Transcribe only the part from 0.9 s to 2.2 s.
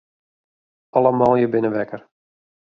Alle manlju binne wekker.